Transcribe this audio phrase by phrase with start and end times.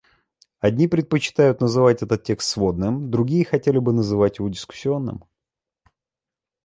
[0.61, 5.23] Одни предпочитают называть этот текст сводным, другие хотели бы называть его дискуссионным.